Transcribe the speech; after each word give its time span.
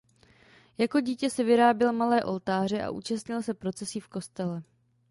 Jako 0.77 0.99
dítě 0.99 1.29
si 1.29 1.43
vyráběl 1.43 1.93
malé 1.93 2.23
"oltáře" 2.23 2.83
a 2.83 2.91
účastnil 2.91 3.41
se 3.41 3.53
procesí 3.53 3.99
v 3.99 4.07
kostele. 4.07 4.63